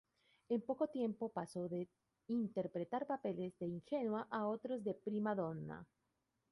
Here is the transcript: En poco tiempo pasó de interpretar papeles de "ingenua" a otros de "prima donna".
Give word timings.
En 0.49 0.61
poco 0.61 0.87
tiempo 0.87 1.29
pasó 1.29 1.69
de 1.69 1.87
interpretar 2.25 3.05
papeles 3.05 3.53
de 3.59 3.67
"ingenua" 3.67 4.25
a 4.31 4.47
otros 4.47 4.83
de 4.83 4.95
"prima 4.95 5.35
donna". 5.35 5.85